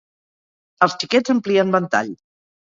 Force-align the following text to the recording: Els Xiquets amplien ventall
Els 0.85 0.95
Xiquets 1.03 1.35
amplien 1.35 1.75
ventall 1.77 2.11